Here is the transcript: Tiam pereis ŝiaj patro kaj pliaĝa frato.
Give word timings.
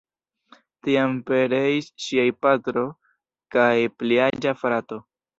Tiam 0.85 1.11
pereis 1.25 1.89
ŝiaj 2.05 2.25
patro 2.45 2.85
kaj 3.57 3.67
pliaĝa 3.99 4.55
frato. 4.63 4.99